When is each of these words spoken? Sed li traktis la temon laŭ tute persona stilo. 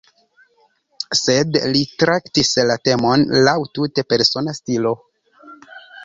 Sed 1.17 1.57
li 1.73 1.83
traktis 2.03 2.49
la 2.69 2.77
temon 2.89 3.25
laŭ 3.49 3.53
tute 3.79 4.05
persona 4.15 4.55
stilo. 4.61 4.95